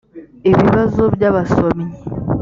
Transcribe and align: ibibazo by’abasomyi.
ibibazo 0.49 1.01
by’abasomyi. 1.15 1.89